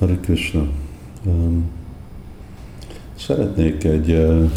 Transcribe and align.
Hare 0.00 0.18
Krishna. 0.20 0.66
Um, 1.24 1.70
szeretnék 3.16 3.84
egy 3.84 4.10
uh, 4.10 4.50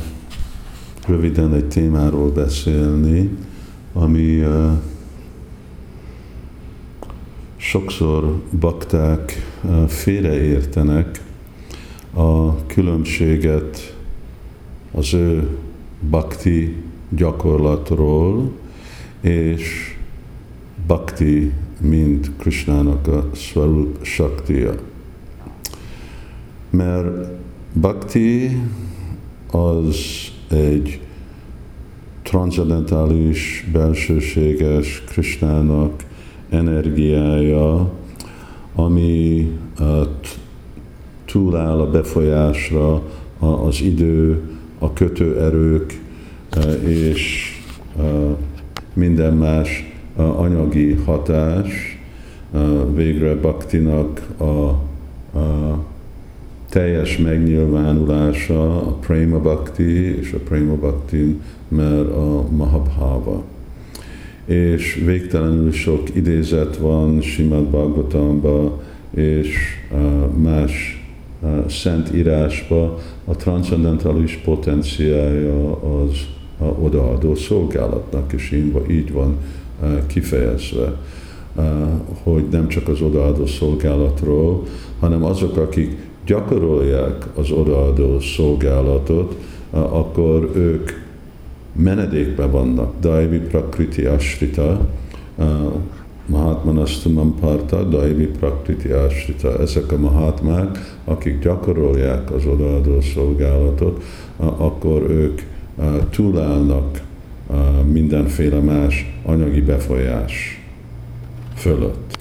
röviden 1.08 1.54
egy 1.54 1.66
témáról 1.66 2.32
beszélni, 2.32 3.30
ami 3.94 4.42
uh, 4.42 4.72
sokszor 7.58 8.42
bakták 8.60 9.34
uh, 9.64 9.88
félreértenek 9.88 11.22
a 12.14 12.66
különbséget 12.66 13.98
az 14.92 15.14
ő 15.14 15.58
bakti 16.10 16.84
gyakorlatról 17.10 18.52
és 19.22 19.96
bakti, 20.88 21.52
mint 21.80 22.32
Krishnának 22.38 23.08
a 23.08 23.30
Svarup 23.34 24.04
Shaktiya 24.06 24.92
mert 26.78 27.28
bhakti 27.74 28.62
az 29.52 29.98
egy 30.50 31.02
transzendentális, 32.22 33.70
belsőséges 33.72 35.04
Krisnának 35.06 36.04
energiája, 36.50 37.92
ami 38.76 39.52
túláll 41.26 41.80
a 41.80 41.90
befolyásra 41.90 43.02
az 43.40 43.82
idő, 43.82 44.42
a 44.80 44.94
kötőerők 44.94 46.02
és 46.86 47.52
minden 48.94 49.34
más 49.34 49.94
anyagi 50.16 50.94
hatás, 50.94 52.00
végre 52.94 53.36
Baktinak 53.36 54.28
a, 54.38 54.44
a 55.40 55.93
teljes 56.74 57.18
megnyilvánulása 57.18 58.82
a 58.82 58.92
Prema 58.92 59.40
Bhakti 59.40 60.18
és 60.20 60.32
a 60.34 60.38
Prema 60.38 60.74
Bhakti, 60.74 61.40
mert 61.68 62.10
a 62.10 62.46
Mahabhava. 62.50 63.44
És 64.46 65.02
végtelenül 65.06 65.72
sok 65.72 66.16
idézet 66.16 66.78
van 66.78 67.22
Simad 67.22 67.64
Bhagavatamban 67.64 68.80
és 69.14 69.56
uh, 69.92 70.02
más 70.42 71.04
uh, 71.42 71.68
szent 71.70 72.16
írásba 72.16 73.00
a 73.26 73.36
transzendentális 73.36 74.40
potenciája 74.44 75.72
az 75.72 76.26
a 76.58 76.66
odaadó 76.66 77.36
szolgálatnak, 77.36 78.34
és 78.34 78.52
így 78.90 79.12
van 79.12 79.38
uh, 79.82 80.06
kifejezve, 80.08 80.98
hogy 82.24 82.44
nem 82.52 82.68
csak 82.68 82.88
az 82.88 83.02
odaadó 83.02 83.46
szolgálatról, 83.46 84.64
hanem 85.00 85.24
azok, 85.24 85.58
akik 85.58 85.98
gyakorolják 86.26 87.28
az 87.36 87.52
odaadó 87.52 88.20
szolgálatot, 88.20 89.36
akkor 89.70 90.52
ők 90.56 90.92
menedékben 91.76 92.52
vannak. 92.52 92.94
Daivi 93.00 93.40
Prakriti 93.40 94.06
Ashrita, 94.06 94.88
Mahatmanastumam 96.26 97.36
Parta, 97.40 97.84
Daivi 97.84 98.26
Prakriti 98.26 98.90
Ashrita. 98.90 99.60
Ezek 99.60 99.92
a 99.92 99.98
mahatmák, 99.98 100.98
akik 101.06 101.40
gyakorolják 101.40 102.32
az 102.32 102.46
odaadó 102.46 103.02
szolgálatot, 103.02 104.04
akkor 104.38 105.02
ők 105.10 105.42
túlállnak 106.10 107.02
mindenféle 107.92 108.60
más 108.60 109.20
anyagi 109.26 109.62
befolyás 109.62 110.62
fölött. 111.56 112.13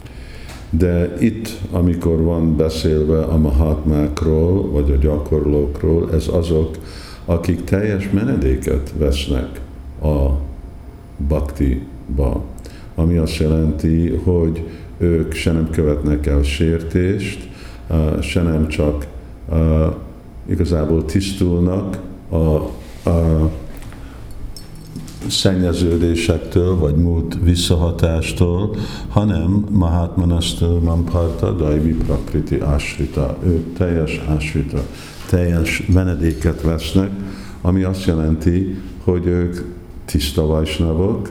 De 0.79 1.17
itt, 1.21 1.49
amikor 1.71 2.23
van 2.23 2.57
beszélve 2.57 3.23
a 3.23 3.39
mahatmákról, 3.39 4.71
vagy 4.71 4.91
a 4.91 4.97
gyakorlókról, 4.97 6.13
ez 6.13 6.29
azok, 6.29 6.77
akik 7.25 7.65
teljes 7.65 8.11
menedéket 8.11 8.93
vesznek 8.99 9.61
a 10.03 10.31
baktiba, 11.29 12.45
ami 12.95 13.17
azt 13.17 13.37
jelenti, 13.37 14.09
hogy 14.25 14.69
ők 14.99 15.33
se 15.33 15.53
nem 15.53 15.71
követnek 15.71 16.27
el 16.27 16.43
sértést, 16.43 17.49
se 18.21 18.43
nem 18.43 18.69
csak 18.69 19.07
igazából 20.47 21.05
tisztulnak 21.05 21.99
a, 22.29 22.37
a 23.11 23.51
szennyeződésektől, 25.29 26.79
vagy 26.79 26.95
múlt 26.95 27.39
visszahatástól, 27.43 28.77
hanem 29.09 29.67
Mahatmanasztől 29.71 30.81
Mamparta, 30.81 31.53
Daivi 31.53 31.95
Prakriti 31.95 32.57
Asrita, 32.57 33.37
ők 33.45 33.77
teljes 33.77 34.21
Asrita, 34.37 34.83
teljes 35.29 35.87
menedéket 35.93 36.63
vesznek, 36.63 37.11
ami 37.61 37.83
azt 37.83 38.05
jelenti, 38.05 38.77
hogy 39.05 39.27
ők 39.27 39.57
tiszta 40.05 40.47
vajsnavok, 40.47 41.31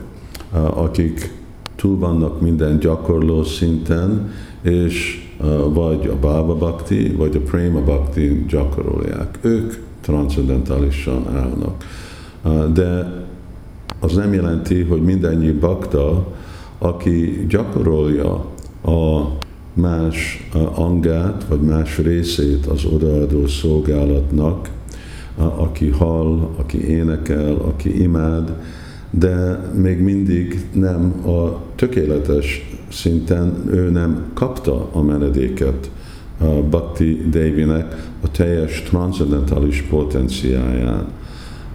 akik 0.74 1.40
túl 1.76 1.98
vannak 1.98 2.40
minden 2.40 2.78
gyakorló 2.78 3.44
szinten, 3.44 4.30
és 4.62 5.26
vagy 5.72 6.06
a 6.06 6.18
Baba 6.20 6.54
Bhakti, 6.54 7.08
vagy 7.08 7.36
a 7.36 7.40
Prema 7.50 7.80
Bhakti 7.80 8.44
gyakorolják. 8.48 9.38
Ők 9.40 9.74
transzendentálisan 10.00 11.26
állnak. 11.34 11.84
De 12.72 13.21
az 14.02 14.14
nem 14.14 14.32
jelenti, 14.32 14.82
hogy 14.82 15.02
mindennyi 15.02 15.50
bakta, 15.50 16.26
aki 16.78 17.46
gyakorolja 17.48 18.44
a 18.84 19.22
más 19.74 20.48
angát, 20.74 21.44
vagy 21.48 21.60
más 21.60 21.98
részét 21.98 22.66
az 22.66 22.84
odaadó 22.84 23.46
szolgálatnak, 23.46 24.70
aki 25.36 25.88
hall, 25.88 26.48
aki 26.56 26.88
énekel, 26.88 27.54
aki 27.54 28.02
imád, 28.02 28.52
de 29.10 29.60
még 29.74 30.00
mindig 30.00 30.60
nem 30.72 31.26
a 31.26 31.60
tökéletes 31.74 32.76
szinten 32.88 33.62
ő 33.70 33.90
nem 33.90 34.24
kapta 34.34 34.88
a 34.92 35.02
menedéket 35.02 35.90
Bhakti 36.70 37.26
Devinek 37.30 38.10
a 38.20 38.30
teljes 38.30 38.82
transzendentális 38.82 39.82
potenciáján, 39.82 41.06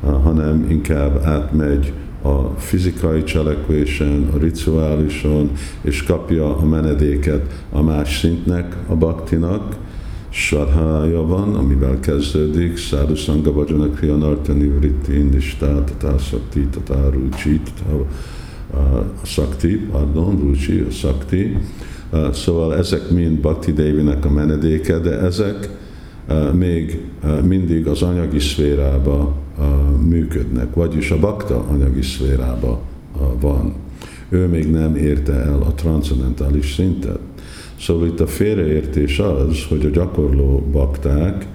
hanem 0.02 0.66
inkább 0.70 1.22
átmegy 1.24 1.94
a 2.28 2.54
fizikai 2.58 3.24
cselekvésen, 3.24 4.30
a 4.34 4.38
rituálison, 4.38 5.52
és 5.82 6.04
kapja 6.04 6.58
a 6.58 6.66
menedéket 6.66 7.64
a 7.72 7.82
más 7.82 8.20
szintnek, 8.20 8.76
a 8.88 8.96
baktinak, 8.96 9.76
sarhája 10.30 11.22
van, 11.22 11.56
amivel 11.56 12.00
kezdődik, 12.00 12.78
Szádu 12.78 13.16
Sangha 13.16 13.52
Vajana 13.54 13.90
Kriyanarta 13.90 14.54
Nivritti 14.54 15.18
Indistá, 15.18 15.84
Tatá 15.84 16.18
Sakti, 16.18 16.68
Tatá 16.68 17.10
Rucsi, 17.10 17.62
a 18.74 19.26
Sakti, 19.26 19.88
pardon, 19.92 20.40
Rucsi, 20.40 20.80
a 20.80 20.92
Sakti. 20.92 21.58
Szóval 22.32 22.76
ezek 22.76 23.10
mind 23.10 23.40
Bhakti 23.40 23.74
Devinek 23.74 24.26
a 24.26 24.30
menedéke, 24.30 25.00
de 25.00 25.20
ezek 25.20 25.70
még 26.54 27.02
mindig 27.44 27.88
az 27.88 28.02
anyagi 28.02 28.40
szférába 28.40 29.36
működnek, 30.08 30.74
vagyis 30.74 31.12
a 31.12 31.20
bakta 31.20 31.66
anyagi 31.70 32.02
szférába 32.02 32.82
van. 33.40 33.74
Ő 34.30 34.48
még 34.48 34.72
nem 34.72 34.96
érte 34.96 35.34
el 35.34 35.62
a 35.62 35.74
transzendentális 35.74 36.74
szintet. 36.74 37.20
Szóval 37.80 38.08
itt 38.08 38.20
a 38.20 38.28
félreértés 38.28 39.20
az, 39.20 39.64
hogy 39.70 39.86
a 39.86 39.90
gyakorló 39.90 40.68
bakták, 40.72 41.48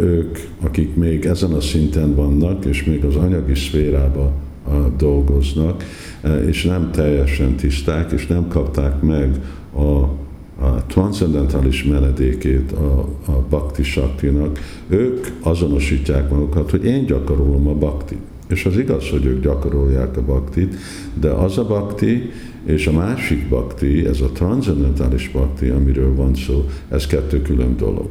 ők, 0.00 0.38
akik 0.60 0.94
még 0.94 1.24
ezen 1.24 1.52
a 1.52 1.60
szinten 1.60 2.14
vannak, 2.14 2.64
és 2.64 2.84
még 2.84 3.04
az 3.04 3.16
anyagi 3.16 3.54
szférába 3.54 4.32
dolgoznak, 4.96 5.84
és 6.46 6.64
nem 6.64 6.90
teljesen 6.90 7.54
tiszták, 7.54 8.12
és 8.12 8.26
nem 8.26 8.48
kapták 8.48 9.00
meg 9.00 9.40
a 9.76 10.22
a 10.64 10.84
transzendentális 10.86 11.84
menedékét 11.84 12.72
a, 12.72 13.08
a 13.26 13.44
bakti 13.50 13.82
saktinak, 13.82 14.58
ők 14.88 15.26
azonosítják 15.42 16.30
magukat, 16.30 16.70
hogy 16.70 16.84
én 16.84 17.06
gyakorolom 17.06 17.68
a 17.68 17.74
baktit. 17.74 18.18
És 18.48 18.64
az 18.64 18.78
igaz, 18.78 19.08
hogy 19.08 19.24
ők 19.24 19.42
gyakorolják 19.42 20.16
a 20.16 20.24
baktit, 20.24 20.74
de 21.20 21.28
az 21.28 21.58
a 21.58 21.66
bakti 21.66 22.30
és 22.64 22.86
a 22.86 22.92
másik 22.92 23.48
bakti, 23.48 24.06
ez 24.06 24.20
a 24.20 24.30
transzendentális 24.32 25.30
bakti, 25.30 25.68
amiről 25.68 26.14
van 26.14 26.34
szó, 26.34 26.64
ez 26.88 27.06
kettő 27.06 27.42
külön 27.42 27.76
dolog. 27.76 28.08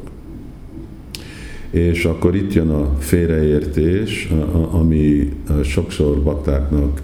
És 1.70 2.04
akkor 2.04 2.34
itt 2.34 2.52
jön 2.52 2.68
a 2.68 2.96
félreértés, 2.98 4.32
ami 4.70 5.32
sokszor 5.62 6.22
baktáknak 6.22 7.02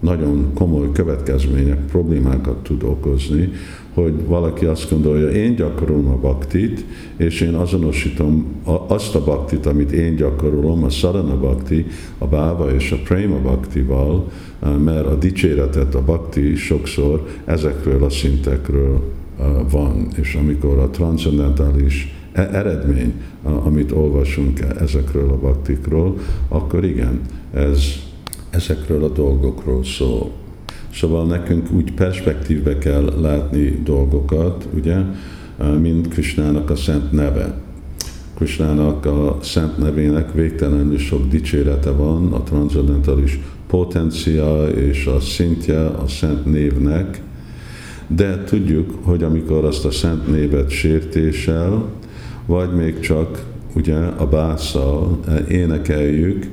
nagyon 0.00 0.50
komoly 0.54 0.92
következmények, 0.92 1.86
problémákat 1.86 2.56
tud 2.62 2.82
okozni, 2.82 3.52
hogy 3.94 4.26
valaki 4.26 4.64
azt 4.64 4.90
gondolja, 4.90 5.30
én 5.30 5.54
gyakorolom 5.54 6.08
a 6.08 6.16
baktit, 6.16 6.84
és 7.16 7.40
én 7.40 7.54
azonosítom 7.54 8.46
azt 8.86 9.14
a 9.14 9.24
baktit, 9.24 9.66
amit 9.66 9.92
én 9.92 10.16
gyakorolom, 10.16 10.84
a 10.84 10.90
szarana 10.90 11.40
bakti, 11.40 11.86
a 12.18 12.26
báva 12.26 12.74
és 12.74 12.92
a 12.92 12.96
prema 13.04 13.40
baktival, 13.40 14.30
mert 14.84 15.06
a 15.06 15.14
dicséretet, 15.14 15.94
a 15.94 16.04
bakti 16.04 16.54
sokszor 16.54 17.26
ezekről 17.44 18.04
a 18.04 18.10
szintekről 18.10 19.12
van, 19.70 20.08
és 20.16 20.34
amikor 20.34 20.78
a 20.78 20.90
transzendentális 20.90 22.14
e-, 22.32 22.48
eredmény, 22.52 23.12
amit 23.42 23.92
olvasunk 23.92 24.60
ezekről 24.80 25.30
a 25.30 25.38
baktikról, 25.38 26.18
akkor 26.48 26.84
igen, 26.84 27.20
ez 27.52 28.08
ezekről 28.50 29.04
a 29.04 29.08
dolgokról 29.08 29.84
szól. 29.84 30.30
Szóval 30.94 31.26
nekünk 31.26 31.72
úgy 31.72 31.92
perspektívbe 31.92 32.78
kell 32.78 33.12
látni 33.20 33.80
dolgokat, 33.84 34.68
ugye, 34.74 34.96
mint 35.80 36.08
Krisnának 36.08 36.70
a 36.70 36.76
szent 36.76 37.12
neve. 37.12 37.54
Krisnának 38.34 39.06
a 39.06 39.38
szent 39.42 39.78
nevének 39.78 40.32
végtelenül 40.32 40.98
sok 40.98 41.28
dicsérete 41.28 41.90
van, 41.90 42.32
a 42.32 42.42
transzendentális 42.42 43.40
potencia 43.66 44.68
és 44.68 45.06
a 45.06 45.20
szintje 45.20 45.86
a 45.86 46.06
szent 46.06 46.44
névnek, 46.44 47.22
de 48.06 48.44
tudjuk, 48.44 48.98
hogy 49.02 49.22
amikor 49.22 49.64
azt 49.64 49.84
a 49.84 49.90
szent 49.90 50.28
névet 50.28 50.70
sértéssel, 50.70 51.84
vagy 52.46 52.72
még 52.72 53.00
csak 53.00 53.46
ugye 53.74 53.96
a 53.96 54.26
básszal 54.26 55.20
énekeljük, 55.48 56.46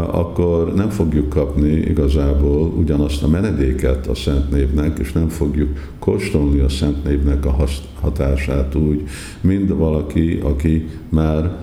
akkor 0.00 0.74
nem 0.74 0.88
fogjuk 0.88 1.28
kapni 1.28 1.70
igazából 1.70 2.72
ugyanazt 2.78 3.22
a 3.22 3.28
menedéket 3.28 4.06
a 4.06 4.14
Szent 4.14 4.50
Névnek, 4.50 4.98
és 4.98 5.12
nem 5.12 5.28
fogjuk 5.28 5.68
kóstolni 5.98 6.60
a 6.60 6.68
Szent 6.68 7.04
Névnek 7.04 7.46
a 7.46 7.56
hatását 8.00 8.74
úgy, 8.74 9.02
mint 9.40 9.68
valaki, 9.68 10.40
aki 10.42 10.88
már 11.08 11.56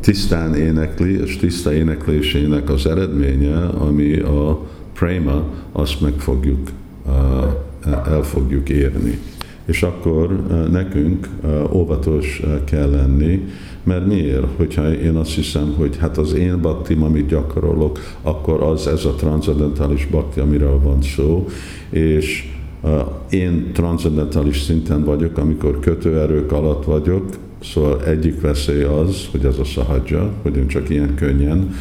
tisztán 0.00 0.54
énekli, 0.54 1.20
és 1.20 1.36
tiszta 1.36 1.72
éneklésének 1.72 2.70
az 2.70 2.86
eredménye, 2.86 3.56
ami 3.66 4.18
a 4.18 4.60
prema, 4.94 5.44
azt 5.72 6.00
meg 6.00 6.14
fogjuk, 6.18 6.68
el 8.06 8.22
fogjuk 8.22 8.68
érni. 8.68 9.18
És 9.64 9.82
akkor 9.82 10.42
nekünk 10.70 11.28
óvatos 11.72 12.42
kell 12.64 12.90
lenni, 12.90 13.44
mert 13.82 14.06
miért? 14.06 14.46
Hogyha 14.56 14.92
én 14.94 15.16
azt 15.16 15.34
hiszem, 15.34 15.74
hogy 15.76 15.96
hát 15.96 16.18
az 16.18 16.32
én 16.32 16.60
baktim, 16.60 17.02
amit 17.02 17.26
gyakorolok, 17.26 17.98
akkor 18.22 18.62
az 18.62 18.86
ez 18.86 19.04
a 19.04 19.14
transzendentális 19.14 20.06
bakti, 20.06 20.40
amiről 20.40 20.80
van 20.80 21.02
szó, 21.02 21.48
és 21.90 22.52
én 23.30 23.70
transzendentális 23.72 24.60
szinten 24.60 25.04
vagyok, 25.04 25.38
amikor 25.38 25.80
kötőerők 25.80 26.52
alatt 26.52 26.84
vagyok, 26.84 27.24
szóval 27.62 28.04
egyik 28.04 28.40
veszély 28.40 28.82
az, 28.82 29.28
hogy 29.30 29.44
ez 29.44 29.58
a 29.58 29.64
szahadzsa, 29.64 30.30
hogy 30.42 30.56
én 30.56 30.66
csak 30.66 30.90
ilyen 30.90 31.14
könnyen, 31.14 31.74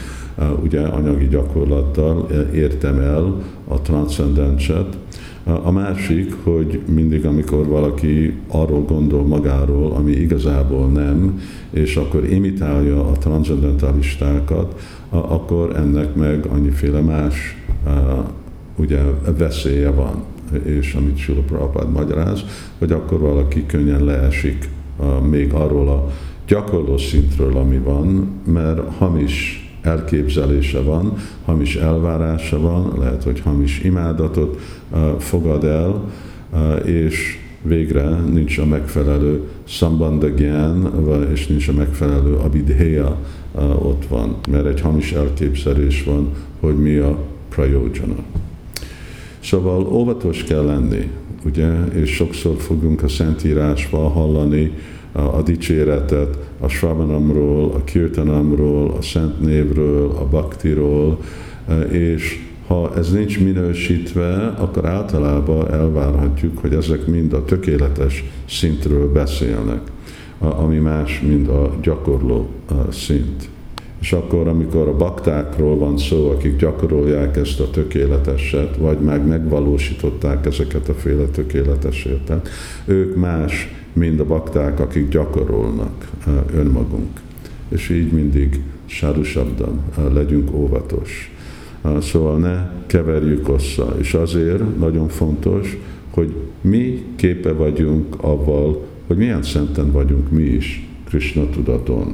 ugye 0.63 0.81
anyagi 0.81 1.27
gyakorlattal 1.27 2.27
értem 2.53 2.99
el 2.99 3.41
a 3.67 3.81
transzcendenset, 3.81 4.97
a 5.43 5.71
másik, 5.71 6.33
hogy 6.43 6.81
mindig, 6.93 7.25
amikor 7.25 7.67
valaki 7.67 8.33
arról 8.47 8.81
gondol 8.81 9.23
magáról, 9.23 9.91
ami 9.91 10.11
igazából 10.11 10.87
nem, 10.87 11.41
és 11.69 11.95
akkor 11.95 12.25
imitálja 12.25 13.07
a 13.07 13.11
transzendentalistákat, 13.11 14.81
akkor 15.09 15.75
ennek 15.75 16.15
meg 16.15 16.45
annyiféle 16.45 16.99
más 16.99 17.63
ugye 18.75 18.99
veszélye 19.37 19.89
van. 19.89 20.23
És 20.63 20.93
amit 20.93 21.17
Sula 21.17 21.41
Prabhupád 21.41 21.91
magyaráz, 21.91 22.43
hogy 22.77 22.91
akkor 22.91 23.19
valaki 23.19 23.65
könnyen 23.65 24.03
leesik 24.03 24.69
még 25.29 25.53
arról 25.53 25.89
a 25.89 26.11
gyakorló 26.47 26.97
szintről, 26.97 27.57
ami 27.57 27.77
van, 27.77 28.29
mert 28.45 28.97
hamis 28.97 29.62
elképzelése 29.83 30.79
van, 30.79 31.13
hamis 31.45 31.75
elvárása 31.75 32.59
van, 32.59 32.93
lehet, 32.99 33.23
hogy 33.23 33.39
hamis 33.39 33.83
imádatot 33.83 34.59
fogad 35.19 35.63
el, 35.63 36.11
és 36.85 37.37
végre 37.61 38.09
nincs 38.09 38.57
a 38.57 38.65
megfelelő 38.65 39.47
szambandagyan, 39.67 40.91
és 41.33 41.47
nincs 41.47 41.67
a 41.67 41.73
megfelelő 41.73 42.35
abidhéja 42.35 43.17
ott 43.79 44.05
van, 44.07 44.35
mert 44.49 44.65
egy 44.65 44.81
hamis 44.81 45.11
elképzelés 45.11 46.03
van, 46.03 46.29
hogy 46.59 46.75
mi 46.75 46.95
a 46.95 47.17
prajojana. 47.49 48.15
Szóval 49.39 49.87
óvatos 49.91 50.43
kell 50.43 50.65
lenni, 50.65 51.09
ugye, 51.45 51.83
és 51.85 52.09
sokszor 52.09 52.55
fogunk 52.57 53.03
a 53.03 53.07
Szentírásba 53.07 54.07
hallani, 54.07 54.71
a 55.13 55.41
dicséretet 55.41 56.37
a 56.59 56.67
Sravanamról, 56.67 57.71
a 57.71 57.83
Kirtanamról, 57.83 58.91
a 58.97 59.01
Szent 59.01 59.41
Névről, 59.41 60.09
a 60.09 60.25
Baktiról, 60.25 61.19
és 61.91 62.39
ha 62.67 62.91
ez 62.95 63.11
nincs 63.11 63.39
minősítve, 63.39 64.55
akkor 64.57 64.85
általában 64.85 65.71
elvárhatjuk, 65.71 66.57
hogy 66.57 66.73
ezek 66.73 67.07
mind 67.07 67.33
a 67.33 67.45
tökéletes 67.45 68.23
szintről 68.49 69.11
beszélnek, 69.11 69.81
ami 70.37 70.77
más, 70.77 71.21
mint 71.27 71.47
a 71.47 71.75
gyakorló 71.81 72.49
szint. 72.89 73.49
És 74.01 74.13
akkor, 74.13 74.47
amikor 74.47 74.87
a 74.87 74.95
baktákról 74.95 75.77
van 75.77 75.97
szó, 75.97 76.29
akik 76.29 76.57
gyakorolják 76.57 77.37
ezt 77.37 77.59
a 77.59 77.69
tökéleteset, 77.69 78.77
vagy 78.77 78.99
meg 78.99 79.27
megvalósították 79.27 80.45
ezeket 80.45 80.89
a 80.89 80.93
féle 80.93 81.25
tökéletesértet, 81.25 82.49
ők 82.85 83.15
más, 83.15 83.82
mint 83.93 84.19
a 84.19 84.25
bakták, 84.25 84.79
akik 84.79 85.09
gyakorolnak 85.09 86.09
önmagunk. 86.53 87.19
És 87.69 87.89
így 87.89 88.11
mindig 88.11 88.61
sárusabban 88.85 89.81
legyünk 90.13 90.53
óvatos. 90.53 91.31
Szóval 91.99 92.37
ne 92.37 92.71
keverjük 92.85 93.49
össze. 93.49 93.83
És 93.99 94.13
azért 94.13 94.77
nagyon 94.77 95.07
fontos, 95.07 95.77
hogy 96.09 96.33
mi 96.61 97.03
képe 97.15 97.51
vagyunk 97.51 98.15
avval, 98.17 98.85
hogy 99.07 99.17
milyen 99.17 99.43
szenten 99.43 99.91
vagyunk 99.91 100.31
mi 100.31 100.43
is 100.43 100.87
Krishna 101.07 101.49
tudaton. 101.49 102.13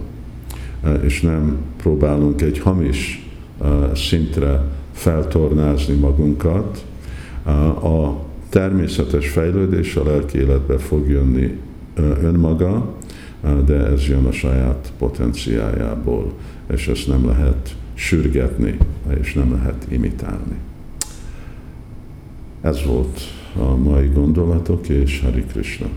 És 1.01 1.21
nem 1.21 1.57
próbálunk 1.77 2.41
egy 2.41 2.59
hamis 2.59 3.29
szintre 3.93 4.63
feltornázni 4.91 5.95
magunkat. 5.95 6.85
A 7.83 8.27
természetes 8.49 9.29
fejlődés 9.29 9.95
a 9.95 10.03
lelki 10.03 10.37
életbe 10.37 10.77
fog 10.77 11.09
jönni 11.09 11.57
önmaga, 12.03 12.93
de 13.65 13.73
ez 13.73 14.07
jön 14.07 14.25
a 14.25 14.31
saját 14.31 14.91
potenciájából, 14.97 16.33
és 16.73 16.87
ezt 16.87 17.07
nem 17.07 17.25
lehet 17.25 17.75
sürgetni, 17.93 18.77
és 19.21 19.33
nem 19.33 19.51
lehet 19.51 19.87
imitálni. 19.89 20.55
Ez 22.61 22.85
volt 22.85 23.19
a 23.59 23.75
mai 23.75 24.07
gondolatok, 24.13 24.89
és 24.89 25.21
Hari 25.21 25.43
Krishna. 25.43 25.87